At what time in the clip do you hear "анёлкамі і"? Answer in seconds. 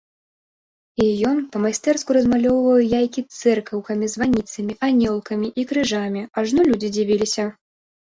4.91-5.71